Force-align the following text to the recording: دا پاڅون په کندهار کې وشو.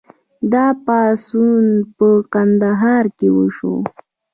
دا 0.51 0.65
پاڅون 0.85 1.65
په 1.97 2.07
کندهار 2.33 3.05
کې 3.17 3.27
وشو. 3.37 3.75